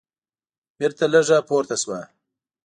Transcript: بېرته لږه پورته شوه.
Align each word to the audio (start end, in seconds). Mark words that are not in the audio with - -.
بېرته 0.77 1.05
لږه 1.13 1.37
پورته 1.47 1.75
شوه. 1.81 1.99